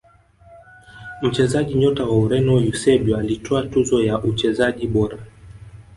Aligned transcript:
mchezaji 1.21 1.73
nyota 1.73 2.03
wa 2.05 2.17
Ureno 2.17 2.59
eusebio 2.61 3.17
alitwaa 3.17 3.63
tuzo 3.63 4.03
ya 4.03 4.19
uchezaji 4.19 4.87
bora 4.87 5.17